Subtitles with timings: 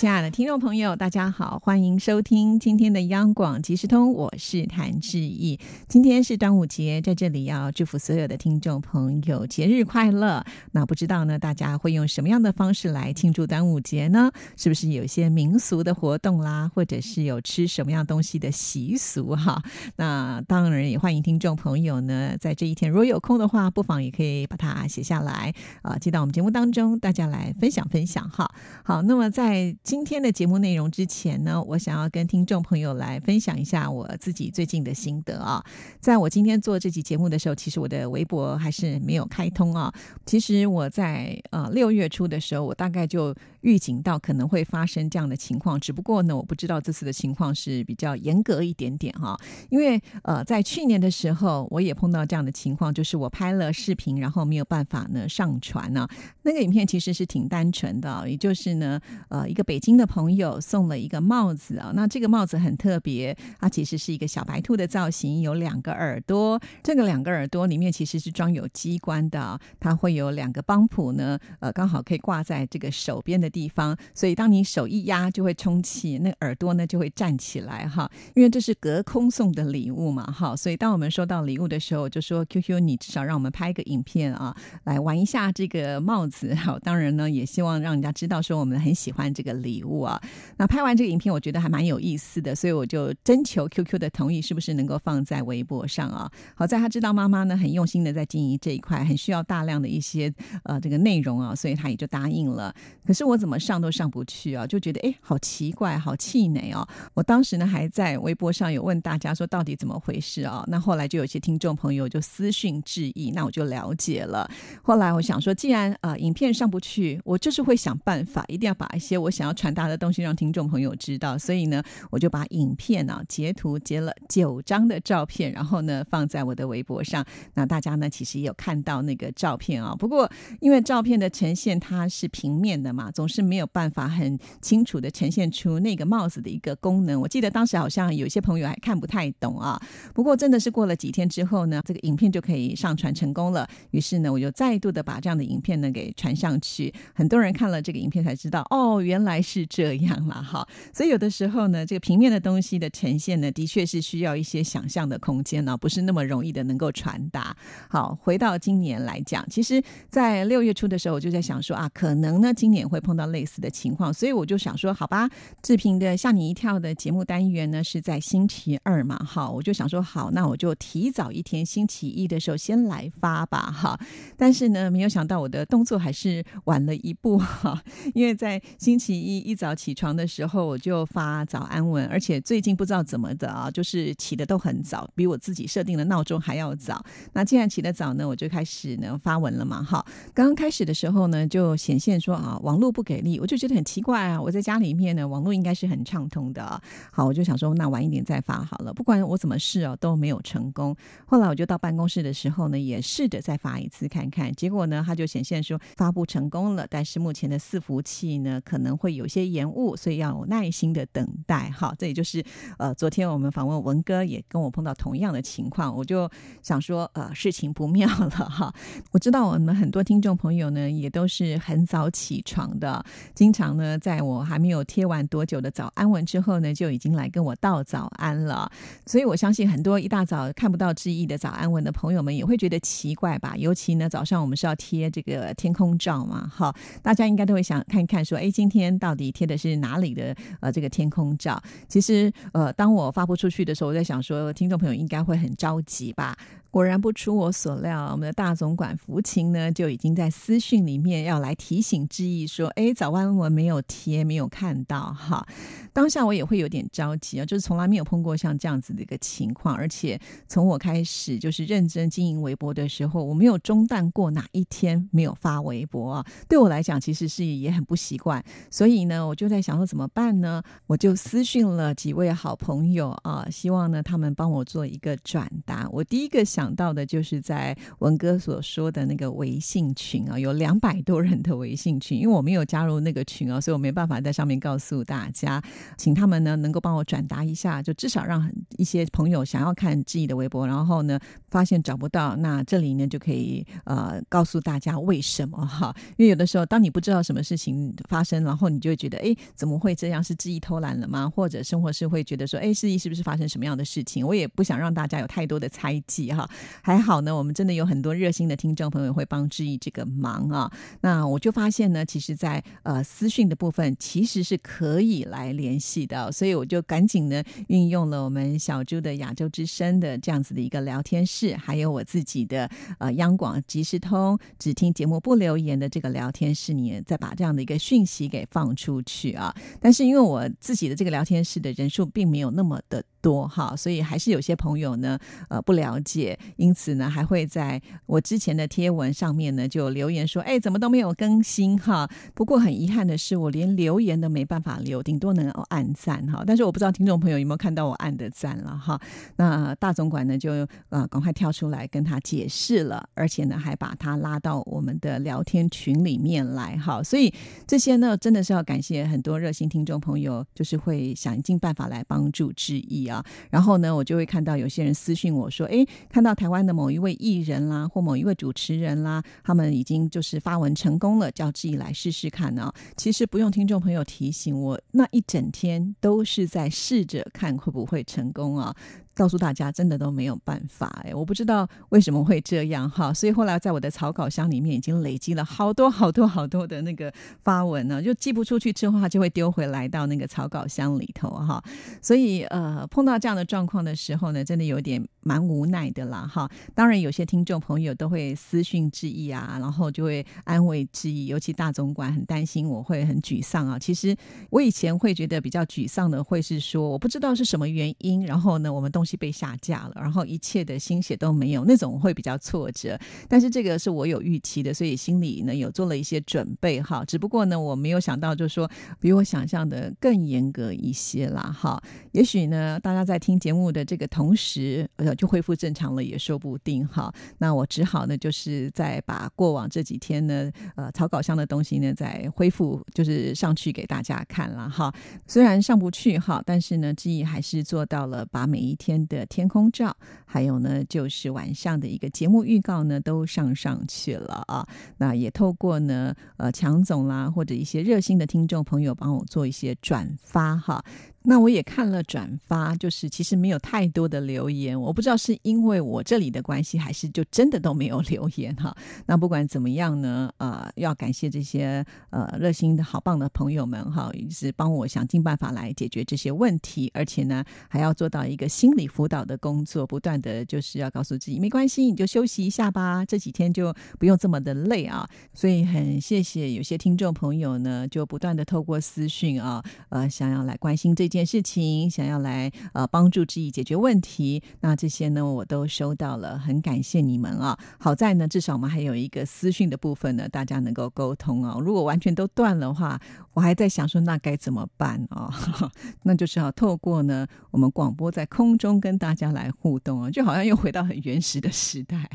[0.00, 5.60] 亲爱的听众朋友，大家好，欢迎收听今天的央广即时通，我是谭志毅。
[5.88, 10.42] 今天是端午节，在这里要祝福所有的听众朋友节日快乐。
[10.72, 14.32] 那不知道呢，大家会用什么样的方式来庆祝端午节呢？
[14.56, 19.62] 是不是有一些民俗的活动啦，或者是有吃什么样东西的习俗哈？
[19.96, 28.50] 那当然也欢迎听众朋友呢，在这一天如果有空的话，不妨也可以把它写下来啊，寄到我们节目当中，大家来分享分享哈。
[28.82, 35.60] 好，那么在今天的节目内容之前呢，我想要跟听众朋友来分享一下我自己最近的心得啊。
[35.98, 39.92] 在我今天做这期节目的时候，其实我的微博还是没有开通啊。
[40.24, 49.36] 其实我在呃六月初的时候，我大概就预警到可能会发生这样的情况，只不过呢，我不知道这次的情况是比较严格一点点哈。
[49.70, 56.06] 因为呃，在去年的时候，我也碰到这样的情况，就是我拍了视频，然后没有办法呢上传呢。
[56.44, 59.79] 那个影片其实是挺单纯的，也就是呢，呃，一个北。
[59.80, 89.69] 京的朋友送了一个帽子啊，那这个帽子很特别，它其实是一个小白兔的造型，有两个耳朵，这个两个耳朵里面其实是装有机关的，它会有两个帮谱呢，呃，刚好可以挂在这个手边的地方，所以当你手一压就会充气，那耳朵呢就会站起来哈，因为这是隔空送的礼物嘛哈，所以当我们收到礼物的时候，就说 QQ 你至少让我们拍个影片啊，来玩一下这个帽子，好，当然呢也希望让人家知道说我们很喜欢这个礼。
[89.70, 90.20] 礼物啊，
[90.56, 96.28] 那拍完这个影片，我觉得还蛮有意思的，所以我就征求 QQ 的同意，是不是能够放在微博上啊？
[96.56, 100.32] 好在他知道妈妈呢很用心的在经营这一块，很需要大量的一些
[100.64, 102.74] 呃这个内容啊，所以他也就答应了。
[103.06, 106.86] 可是我怎么上都上不去啊，就觉得哎好奇怪，好气馁哦。
[107.14, 110.64] 我当时呢还在微博上有问大家说到底怎么回事啊？
[110.66, 114.50] 那后来就有些听众朋友就私讯致意，那我就了解了。
[114.82, 119.54] 后来我想说，既然呃影片上不去，我就是会想办法，一定要把一些我想要。
[119.60, 127.22] 传达的东西让听众朋友知道，所以呢，我就把影片啊截图截了九张的照片，然后呢放在我的微博上。
[127.52, 130.26] 那大家呢其实也有看到那个照片啊，不过
[130.60, 137.20] 因为照片的呈现它是平面的嘛，总是没有办法很清楚的呈现出那个帽子的一个功能。
[137.20, 139.78] 我记得当时好像有些朋友还看不太懂啊。
[140.14, 143.68] 不过真的是过了几天之后呢，这个影片就可以上传成功了。
[143.90, 146.90] 于是呢，我就再度的把这样的影片呢给传上去。
[147.12, 149.42] 很多人看了这个影片才知道，哦，原来。
[149.50, 157.56] 是这样了哈，所以有的时候呢，这个平面的东西的呈现呢，的确是需要一些想象的空间呢，不是那么容易的能够传达。
[157.88, 165.28] 好，回到今年来讲，其实，在六月初的时候，我就在想说啊，可能呢，今年会碰到类似的情况，所以我就想说，好吧，
[165.62, 173.98] 志平的吓你一跳的节目单元呢是在星期二嘛，好，我就想说，好，那我就提早一天，星期一的时候先来发吧，哈。
[174.36, 177.82] 但是呢，没有想到我的动作还是晚了一步哈，
[178.14, 179.29] 因为在星期一。
[179.30, 187.04] 一一早起床的时候，我就发早安文，而且最近不知道怎么的啊，就是起的都很早，比我自己设定的闹钟还要早。
[187.32, 189.80] 那既然起得早呢，我就开始呢发文了嘛。
[189.84, 190.04] 哈，
[190.34, 194.40] 刚刚开始的时候呢，就显现说啊，网络不给力，我就觉得很奇怪啊。
[194.40, 196.82] 我在家里面呢，网络应该是很畅通的。
[197.12, 198.92] 好，我就想说，那晚一点再发好了。
[198.92, 200.96] 不管我怎么试哦，都没有成功。
[201.24, 204.52] 后来我就到办公室的时候呢，也试着再发一次看看。
[204.52, 209.19] 结果呢，它就显现说发布成功了，但是目前的伺服器呢，可能会有。
[209.20, 211.70] 有些延误，所以要有耐心的等待。
[211.70, 212.42] 哈，这也就是
[212.78, 216.28] 呃，昨天我们访问文哥也跟我碰到同样的情况，我就
[216.62, 218.72] 想说呃，事情不妙了哈。
[219.12, 223.04] 我知道我们很多听众朋友呢，也都是很早起床的，
[223.34, 228.70] 经常呢，在我还没有贴完多久的早安文之后呢，就已经来跟我道早安了。
[229.04, 233.54] 所以我相信很多一大早看不到致意的早安文的朋友们也会觉得奇怪吧？
[233.58, 239.30] 尤其呢，早上我们是要贴这个天空照嘛，哈，大家应该都会想看一看，说哎，今天到到底。
[239.32, 241.60] 贴的是哪里的呃这个天空照？
[241.88, 246.36] 其实呃，当我发布出去的时候，我在想说，听众朋友应该会很着急吧。
[246.70, 255.44] 果然不出我所料，我们的大总管福琴呢就已经在私讯里面要来提醒之意，说：“哎，早安文没有贴，没有看到哈。”
[255.92, 266.26] 当下我也会有点着急啊，就是从来没有碰过像这样子的一个情况，而且从我开始就是认真经营微博的时候，我没有中断过哪一天没有发微博啊。
[266.48, 268.40] 对我来讲，其实是也很不习惯，
[268.70, 270.62] 所以呢，我就在想说怎么办呢？
[270.86, 275.88] 我就私讯了几位好朋友啊，希望呢他们帮我做一个转达。
[275.90, 276.59] 我第一个想。
[276.60, 285.62] 想到的就是在文哥所说的那个微信群啊，有两百多人的微信群，因为我没有加入那个群啊，所以我没办法在上面告诉大家，
[285.96, 291.18] 请他们呢能够帮我转达一下，就至少让一些朋友想要看志毅的微博，然后呢
[291.48, 300.22] 发现找不到，那这里呢就可以呃告诉大家为什么哈，因为有的时候当你不知道什么事情发生，然后你就会觉得哎怎么会这样？
[300.22, 301.32] 是志毅偷懒了吗？
[301.34, 304.26] 或者生活是会觉得说哎志毅是不是发生什么样的事情？
[304.26, 306.49] 我也不想让大家有太多的猜忌哈。
[306.82, 310.70] 还好呢，我们真的有很多热心的听众朋友会帮志毅这个忙啊。
[311.00, 322.68] 那我就发现呢，其实，在呃私讯的部分其实是可以来联系的，所以我就赶紧呢运用了我们小猪的亚洲之声的这样子的一个聊天室，还有我自己的
[322.98, 329.54] 呃央广即时通只听节目不留言的这个聊天室，你再把这样的一个讯息给放出去啊。
[329.80, 333.02] 但是因为我自己的这个聊天室的人数并没有那么的。
[333.22, 335.18] 多哈，所以还是有些朋友呢，
[335.48, 342.08] 呃，不了解，因此呢，还会在我之前的贴文上面呢，就留言说，哎，怎么都没有更新哈。
[342.34, 346.42] 不过很遗憾的是，我连留言都没办法留，顶多能按赞哈。
[346.46, 348.98] 但是我不知道听众朋友有没有看到我按的赞了哈。
[349.36, 357.02] 那大总管呢，就呃赶快跳出来跟他解释了，而且呢，还把他拉到我们的聊天群里面来哈。
[357.02, 357.32] 所以
[357.66, 363.09] 这些呢，真的是要感谢很多热心听众朋友，就是会想尽办法来帮助志毅。
[363.10, 378.74] 啊，然后呢，我就会看到有些人私信我说：“哎，看到台湾的某一位艺人啦，或某一位主持人啦，他们已经就是发文成功了，叫自己来试试看呢。”其实不用听众朋友提醒我，那一整天都是在试着看会不会成功啊。
[379.20, 387.12] 告诉大家，真的都没有办法哎，我不知道为什么会这样哈，所以后来在我的草稿箱里面已经累积了好多好多好多的那个
[387.44, 391.62] 发文呢，就寄不出去之后，它就会丢回来到那个草稿箱里头哈。
[392.00, 396.50] 所以呃，碰到这样的状况的时候呢，真的有点蛮无奈的啦哈。
[396.74, 403.78] 当然，有些听众朋友都会私讯致意啊，然后就会安慰致意，尤其大总管很担心我会很沮丧啊。
[403.78, 404.16] 其实
[404.50, 409.20] 我以前会觉得比较沮丧的，会是说我不知道是什么原因，然后呢，我们东西。
[409.20, 412.98] 被下架了，然后一切的心血都没有，那种会比较挫折。
[413.28, 417.04] 但是这个是我有预期的，所以心里呢有做了一些准备哈。
[417.04, 418.66] 只不过呢，我没有想到，就是说
[418.98, 421.78] 比我想象的更严格一些啦哈。
[422.12, 427.12] 也许呢，大家在听节目的这个同时，呃，就恢复正常了也说不定哈。
[427.38, 434.94] 那我只好呢，就是再把过往这几天呢，呃，草稿箱的东西呢，再恢复，就是上去给大家看了哈。
[435.26, 439.00] 虽然上不去哈，但是呢，志毅还是做到了把每一天。
[439.10, 439.96] 的天空照，
[440.26, 444.64] 还有呢，就是晚上的一个节目预告呢，都上上去了啊。
[444.98, 450.84] 那也透过呢，呃，强总啦，或者一些热心的听众朋友帮我做一些转发哈。
[451.22, 458.74] 那我也看了转发，就是其实没有太多的留言，我不知道是因为我这里的关系，还是就真的都没有留言哈。
[459.04, 475.06] 那不管怎么样呢，呃，要感谢这些呃热心的好棒的朋友们哈，一直帮我想尽办法来解决这些问题，而且呢，还要做到一个心理辅导的工作，不断的就是要告诉自己没关系，你就休息一下吧，这几天就不用这么的累啊。
[475.34, 481.09] 所以很谢谢有些听众朋友呢，就不断的透过私讯啊，呃，想要来关心这。
[481.10, 487.58] 件事情想要来呃帮助志毅解决问题，那这些呢我都收到了，很感谢你们啊！
[487.78, 491.58] 好在呢，至少我们还有一个私讯的部分呢，大家能够沟通啊。
[491.60, 492.98] 如果完全都断了话，
[493.34, 495.30] 我还在想说那该怎么办啊？
[496.04, 502.08] 那就是要透过呢我们广播在空中跟大家来互动啊，就好像又回到很原始的时代。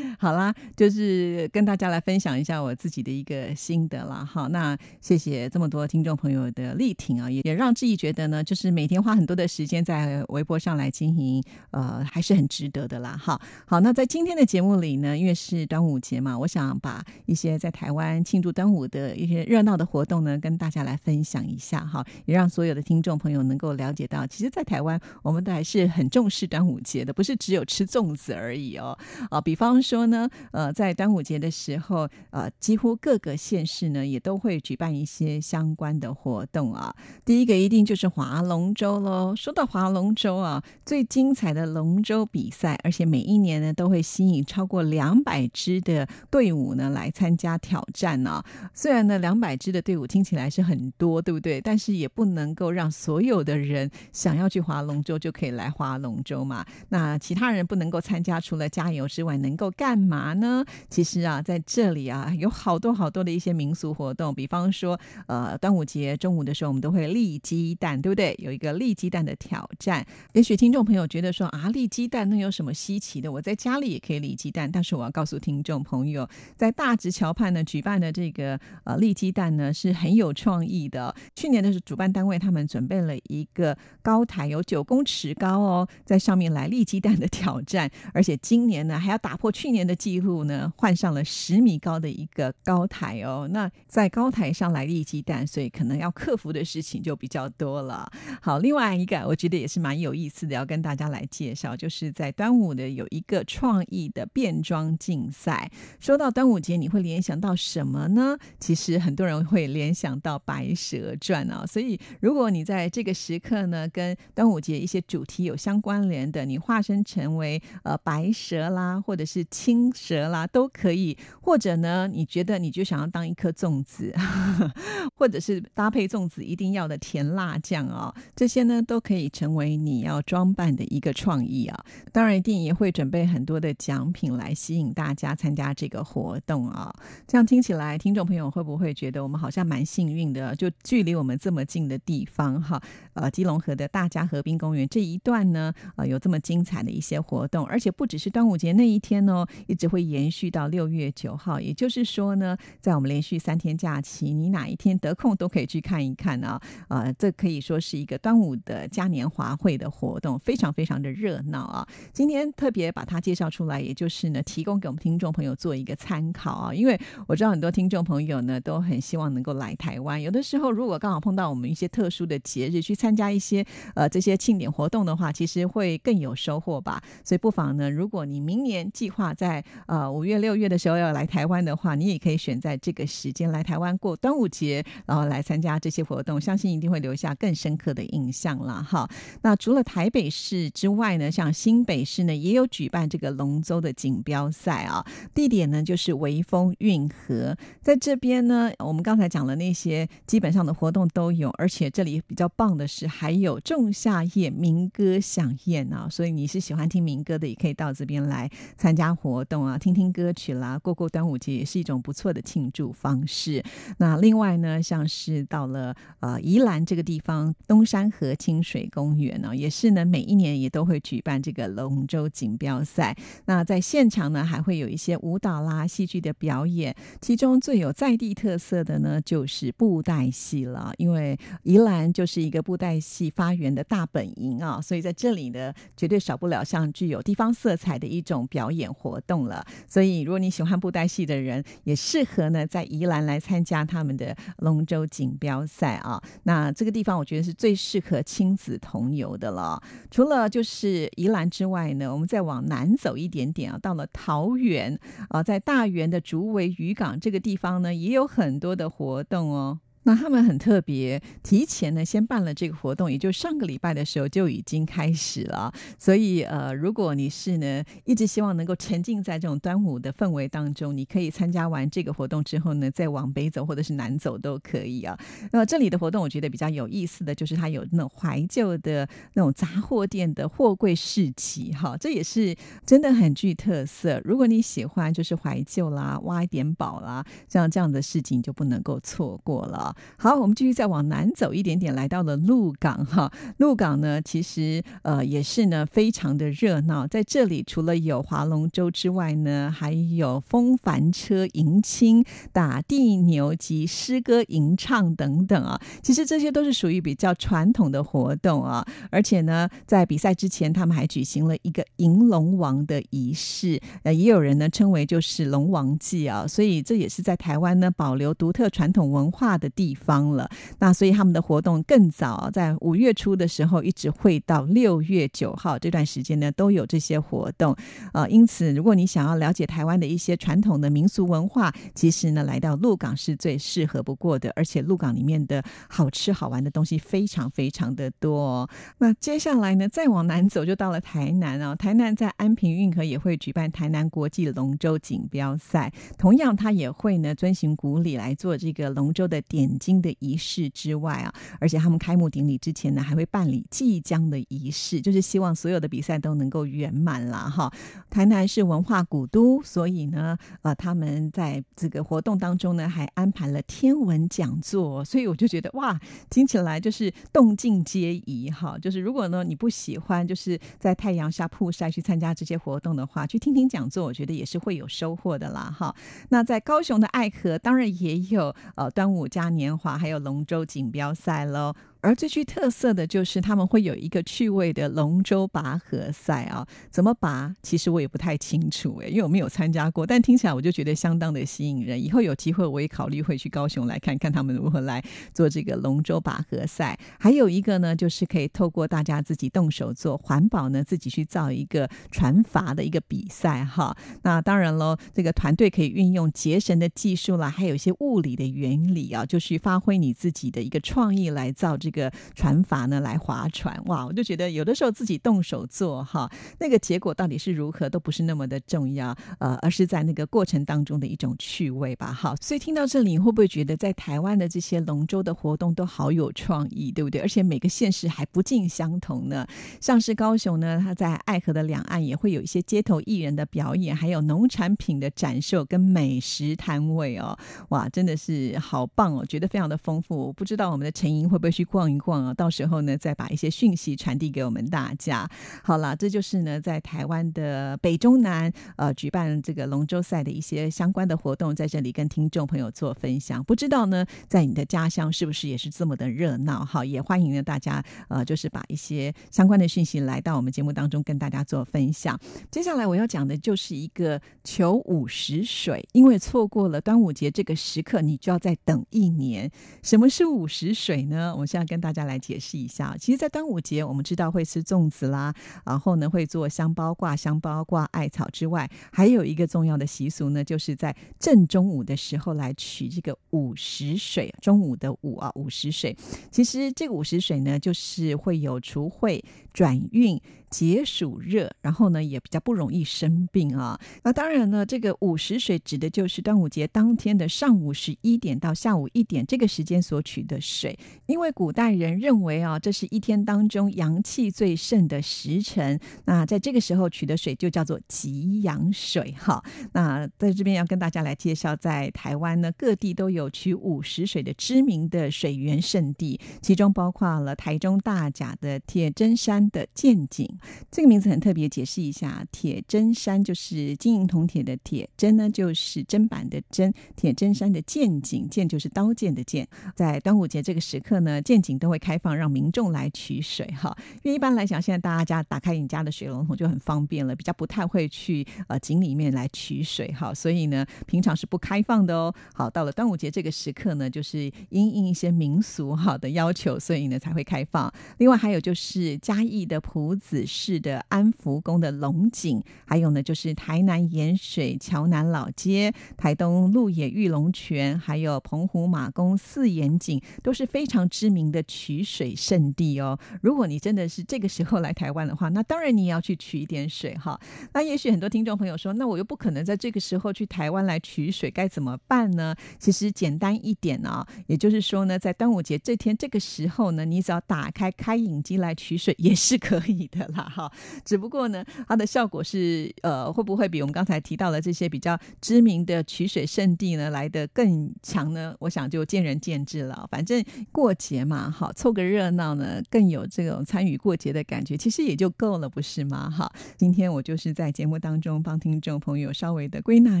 [0.18, 4.24] 好啦，就是跟大家来分享一下我自己的一个心得啦。
[4.24, 8.41] 好，那谢谢这么多听众朋友的力挺啊，也也让志毅觉得呢。
[8.42, 13.16] 就是每天花很多的时间在微博上来经营，呃，还是很值得的啦。
[13.16, 28.98] 哈，好，那在今天的节目里呢，因为是端午节嘛，我想把一些在台湾庆祝端午的一些热闹的活动呢，跟大家来分享一下哈，也让所有的听众朋友能够了解到，其实，在台湾我们都还是很重视端午节的，不是只有吃粽子而已哦。
[29.30, 36.94] 啊，比方说呢，呃，在端午节的时候，呃，几乎各个县市呢也都会举办一些相关的活动啊。
[37.24, 38.31] 第一个一定就是华。
[38.32, 39.36] 划龙舟喽！
[39.36, 48.42] 说到划龙舟啊，最精彩的龙舟比赛，而且每一年呢都会吸引超过两百支的队伍呢来参加挑战呢。
[48.72, 51.60] 虽然呢两百支的队伍听起来是很多，对不对？
[51.60, 56.64] 但是也不能够让所有的人想要去划龙舟就可以来划龙舟嘛。
[56.88, 60.64] 那其他人不能够参加，除了加油之外，能够干嘛呢？
[60.88, 68.21] 其实啊，在这里啊，有好多好多的一些民俗活动，比方说，呃，端午节中午的时候，我们都会立鸡蛋，对不对？
[68.22, 68.36] 对？
[68.38, 70.06] 有一个立鸡蛋的挑战。
[70.32, 73.32] 也许听众朋友觉得说啊，立鸡蛋那有什么稀奇的？
[73.32, 74.70] 我在家里也可以立鸡蛋。
[74.70, 81.12] 但是我要告诉听众朋友，在大直桥畔呢举办的这个呃立鸡蛋呢是很有创意的。
[81.34, 87.90] 去年的是主办单位他们准备了一个高台，有九公尺高哦，在上面来立鸡蛋的挑战。
[88.14, 93.48] 而且今年呢还要打破去年的记录呢，换上了十米高的一个高台哦。
[93.50, 98.10] 那在高台上来立鸡蛋，所以可能要克服的事情就比较多了。
[98.40, 105.70] 好，另外一个我觉得也是蛮有意思的，要跟大家来介绍，就是在端午的有一个创意的变装竞赛。
[106.00, 108.36] 说到端午节，你会联想到什么呢？
[108.58, 111.64] 其实很多人会联想到《白蛇传》啊。
[111.66, 121.16] 所以如果你在这个时刻呢，跟端午节一些主题有相关联的，你化身成为呃白蛇啦，或者是青蛇啦，都可以。
[121.42, 124.14] 或者呢，你觉得你就想要当一颗粽子，
[125.14, 128.01] 或者是搭配粽子一定要的甜辣酱啊，
[128.34, 131.84] 这些呢都可以成为你要装扮的一个创意啊。
[132.12, 136.92] 当然，一定也会准备很多的奖品来吸引大家参加这个活动啊。
[137.26, 140.54] 这样听起来，听众朋友会不会觉得我们好像蛮幸运的？
[140.56, 142.80] 就距离我们这么近的地方哈，
[143.14, 151.60] 呃，基隆河的大家河滨公园这一段呢，呃，有这么精彩的一些活动，而且不只是端午节那一天哦，一直会延续到六月九号。
[151.60, 156.60] 也就是说呢，在我们连续三天假期，你哪一天得空都可以去看一看啊。
[156.88, 161.86] 呃，这可以说是是一个端午的嘉年华会的活动，非常非常的热闹啊。
[162.14, 166.74] 今天特别把它介绍出来，也就是呢，提供给我们听众朋友做一个参考啊。
[166.74, 170.22] 因为我知道很多听众朋友呢，都很希望能够来台湾。
[170.22, 173.62] 有的时候，如果刚好碰到我们一些特殊的节日，去参加一些
[173.94, 177.02] 呃这些庆典活动的话，其实会更有收获吧。
[177.22, 189.08] 所以不妨呢，如果你明年计划在呃五月六月的时候要来台湾的话，你也可以选在这个时间来台湾过端午节，然后来参加这些活动，相信一定会留下更深深刻的印象了哈。
[189.40, 195.02] 那除了台北市之外呢，像新北市呢也有举办这个龙舟的锦标赛啊，
[195.32, 211.52] 地点呢就是微风运河，在这边呢，我们刚才讲的那些基本上的活动都有，而且这里比较棒的是还有仲夏夜民歌响宴啊，所以你是喜欢听民歌的，也可以到这边来参加活动啊，听听歌曲啦，过过端午节。
[211.52, 213.62] 也是一种不错的庆祝方式。
[213.98, 223.16] 那另外呢，像是到了呃宜兰这个地方，东山河清水公园呢，也是呢每一年也都会举办这个龙舟锦标赛。
[223.46, 226.94] 那在现场呢，还会有一些舞蹈啦、戏剧的表演。
[227.20, 230.92] 其中最有在地特色的呢，就是布袋戏了。
[230.98, 239.64] 因为宜兰就是一个布袋戏发源的大本营啊，所以在这里呢，绝对少不了像具有地方色彩的一种表演活动了。
[239.88, 246.22] 所以如果你喜欢布袋戏的人，也适合呢，在宜兰来参加他们的龙舟锦标赛啊。
[246.44, 249.82] 那这个地方我觉得是最适合亲子同游的了。
[250.10, 259.80] 除了就是宜兰之外呢，我们再往南走一点点啊，到了桃园啊，在大园的竹围渔港这个地方呢，也有很多的活动哦。
[260.04, 265.72] 那他们很特别，提前呢先办了这个活动，也就上个礼拜的时候就已经开始了。
[265.98, 275.18] 所以呃，如果你是呢一直希望能够沉浸在这种端午的氛围当中，你可以参加完这个活动之后呢，再往北走或者是南走都可以啊。
[275.52, 282.54] 那这里的活动我觉得比较有意思的就是它有那种怀旧的那种杂货店的货柜市集，哈，这也是
[282.84, 284.20] 真的很具特色。
[284.24, 289.91] 如果你喜欢就是怀旧啦、挖一点宝啦，像这样的事情就不能够错过了。
[290.16, 293.30] 好，我们继续再往南走一点点，来到了鹿港哈。
[293.58, 297.06] 鹿港呢，其实呃也是呢非常的热闹。
[297.06, 305.80] 在这里，除了有划龙舟之外呢，还有风帆车迎亲、打地牛及诗歌吟唱等等啊。
[306.02, 308.86] 其实这些都是属于比较传统的活动啊。
[309.10, 316.46] 而且呢，在比赛之前，他们还举行了一个迎龙王的仪式，呃，也有人呢称为就是龙王祭啊。
[316.46, 319.81] 所以这也是在台湾呢保留独特传统文化的地。
[319.82, 320.48] 地方了，
[320.78, 327.74] 那所以他们的活动更早，在五月初的时候，一直会到六月九号这段时间呢，都有这些活动。
[328.12, 334.52] 呃，因此，如果你想要了解台湾的一些传统的民俗文化，其实呢，来到鹿港是最适合不过的。
[334.54, 338.70] 而且，鹿港里面的好吃好玩的东西非常非常的多。
[338.98, 341.74] 那接下来呢，再往南走就到了台南啊。
[341.74, 349.71] 台南在安平运河也会举办台南国际龙舟锦标赛，同样它也会呢遵循古礼来做这个龙舟的点。
[349.72, 357.48] 点睛的仪式之外啊，而且他们开幕典礼之前呢，还会办理即将的仪式，就是希望所有的比赛都能够圆满啦。
[357.48, 357.72] 哈。
[358.10, 365.98] 台南是文化古都，所以呢，呃，他们在这个活动当中呢，还安排了天文讲座，所以我就觉得哇，
[366.28, 368.76] 听起来就是动静皆宜哈。
[368.78, 375.94] 就是如果呢你不喜欢就是在太阳下曝晒去参加这些活动的话，去听听讲座，我觉得也是会有收获的啦哈。
[376.28, 381.72] 那在高雄的爱河，当然也有呃端午嘉年年华，还有龙舟锦标赛喽。
[382.02, 387.54] 而最具特色的就是他们会有一个趣味的龙舟拔河赛啊，怎么拔？
[387.62, 390.04] 其实我也不太清楚诶，因为我没有参加过。
[390.04, 392.02] 但听起来我就觉得相当的吸引人。
[392.02, 395.00] 以后有机会我也考虑会去高雄来看看他们如何来
[395.32, 396.98] 做这个龙舟拔河赛。
[397.20, 403.96] 还有一个呢，就是可以透过大家自己动手做环保呢，自己去造一个船筏的一个比赛哈。
[404.22, 411.91] 那当然喽，这个团队可以运用结绳的技术啦，还有一些物理的原理啊，就去发挥你自己的一个创意来造这。
[411.92, 422.12] 个船筏呢来划船哇，我就觉得有的时候自己动手做哈，那个结果到底是如何都不是那么的重要，呃，而是在那个过程当中的一种趣味吧。
[422.12, 427.20] 好，所以听到这里，你会不会觉得在台湾的这些龙舟的活动都好有创意，对不对？
[427.20, 429.46] 而且每个县市还不尽相同呢。
[429.82, 437.38] 像是高雄呢，它在爱河的两岸也会有一些街头艺人的表演，还有农产品的展售跟美食摊位哦。
[437.68, 440.16] 哇，真的是好棒哦，觉得非常的丰富。
[440.16, 441.81] 我不知道我们的陈莹会不会去逛？
[441.82, 445.28] 逛一逛啊，到时候呢，再把一些讯息传递给我们大家。
[445.64, 453.42] 好了，这就是呢，在台湾的北中南呃举办这个龙舟赛的一些相关的活动，在这里跟听众朋友做分享。
[453.42, 456.64] 不知道呢，在你的家乡是不是也是这么的热闹？
[456.64, 462.16] 好，也欢迎呢大家呃，就是把一些相关的讯息来到我们节目当中跟大家做分享。
[462.48, 469.50] 接下来我要讲的就是一个求午时水，因为错过了端午节这个时刻，你就要再等一年。
[469.82, 471.32] 什么是午时水呢？
[471.32, 471.71] 我们现在。
[471.72, 485.96] 跟大家来解释一下，其实，在端午节，我们知道会吃粽子啦，然后呢，会做香包、挂香包、挂艾草之外，还有一个重要的习俗呢，就是在正中午的时候来取这个午时水，中午的午啊，午时水。
[486.30, 489.18] 其实这个午时水呢，就是会有除秽、
[489.52, 490.20] 转运。
[490.52, 493.80] 解暑热，然后呢也比较不容易生病啊。
[494.04, 500.78] 那当然呢，这个午时水指的就是端午节当天的上午十一点到下午一点这个时间所取的水。
[501.06, 509.42] 因为古代人认为啊，这是一天当中阳气最盛的时辰，那在这个时候取的水就叫做吉阳水哈。
[509.72, 520.28] 那在这边要跟大家来介绍，在台湾呢各地都有取午时水的知名的水源圣地，其中包括了台中大甲的铁针山的剑井。
[520.70, 529.46] 这个名字很特别，解释一下，铁砧山就是金银铜铁的铁，砧呢就是砧板的砧，铁砧山的剑井，剑就是刀剑的剑。
[529.74, 533.76] 在端午节这个时刻呢，剑井都会开放，让民众来取水哈。
[534.02, 540.12] 因为一般来讲，现在大家打开你家的水龙头就很方便了，比较不太会去呃井里面来取水哈。
[540.12, 542.14] 所以呢，平常是不开放的哦。
[542.34, 547.72] 好，到了端午节这个时刻呢，就是因应一些民俗哈的要求，所以呢才会开放。
[547.98, 550.22] 另外还有就是嘉义的埔子。
[550.24, 562.98] 市的安福宫的龙井，还有呢，就是台南盐水桥南老街、台东鹿野玉龙泉，还有澎湖马公四眼井，都是非常知名的取水圣地哦。
[563.20, 567.20] 如果你真的是这个时候来台湾的话，那当然你也要去取一点水哈。
[567.52, 572.34] 那也许很多听众朋友说，那我又不可能在这个时候去台湾来取水，该怎么办呢？
[572.58, 580.24] 其实简单一点啊，也就是说呢，在端午节这天这个时候呢，你只要打开开饮机来取水也是可以的啦。
[580.24, 580.50] 哈，
[580.84, 588.34] 只不过呢，它的效果是呃，会不会比我们刚才提到的这些比较知名的取水圣地呢来的更强呢？
[588.40, 589.86] 我想就见仁见智了。
[589.90, 596.10] 反正过节嘛，好凑个热闹呢，更有这种参与过节的感觉，其实也就够了，不是吗？
[596.10, 600.00] 哈，今天我就是在节目当中帮听众朋友稍微的归纳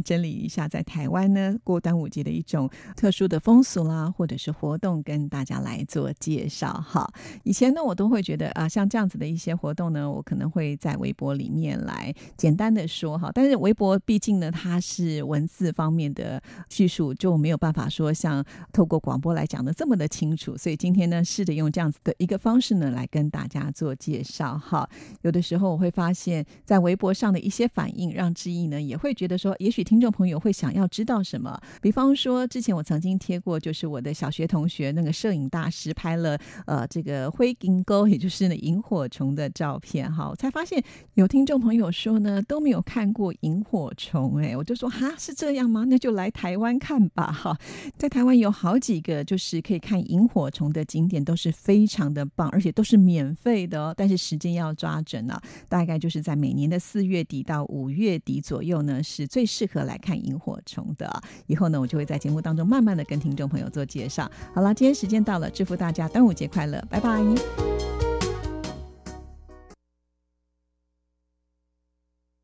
[0.00, 6.72] 整理一下，在台湾呢过端午节的一种特殊的风俗啦，或者是活动，跟大家来做介绍。
[6.72, 7.08] 哈，
[7.44, 10.10] 以前呢我都会觉得啊，像这样的一些活动呢。
[10.10, 24.88] 我可能会在微博里面来简单的说哈，但是微博毕竟呢，它是文字方面的叙述，就没有办法说像透过广播来讲的这么的清楚，所以今天呢，试着用这样子的一个方式呢，来跟大家做介绍哈。
[25.22, 31.58] 有的时候我会发现，在微博上的一些反应，让志毅呢也会觉得说，也许听众朋友会想要知道什么。
[31.80, 40.80] 比方说，之前我曾经贴过，就是我的小学同学那个摄影大师拍了呃这个灰金沟，也就是呢萤火火虫的照片哈，我才发现
[41.14, 45.84] 有听众朋友说呢都没有看过萤火虫，哎，我就说哈是这样吗？
[45.88, 47.58] 那就来台湾看吧哈，
[47.98, 53.92] 在台湾有好几个就是可以看萤火虫的景点，都是非常的棒，而且都是免费的哦。
[53.96, 61.10] 但是时间要抓准了，大概就是在每年的四月底到五月底左右呢，是最适合来看萤火虫的。
[61.48, 64.30] 以后呢，我就会在节目当中慢慢的跟听众朋友做介绍。
[64.54, 67.20] 好了，今天时间到了，祝福大家端午节快乐，拜拜。